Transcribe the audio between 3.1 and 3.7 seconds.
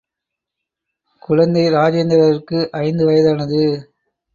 வயதானது.